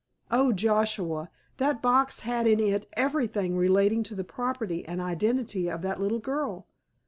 Oh, 0.31 0.51
Joshua, 0.51 1.29
that 1.57 1.79
box 1.79 2.21
had 2.21 2.47
in 2.47 2.59
it 2.59 2.87
everything 2.93 3.55
relating 3.55 4.01
to 4.05 4.15
the 4.15 4.23
property 4.23 4.83
and 4.83 4.99
identity 4.99 5.69
of 5.69 5.83
that 5.83 6.01
little 6.01 6.17
girl!" 6.17 6.65